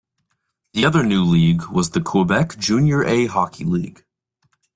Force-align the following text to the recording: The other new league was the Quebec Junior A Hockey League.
The 0.73 0.83
other 0.83 1.03
new 1.03 1.23
league 1.23 1.67
was 1.67 1.91
the 1.91 2.01
Quebec 2.01 2.57
Junior 2.57 3.05
A 3.05 3.27
Hockey 3.27 3.63
League. 3.65 4.03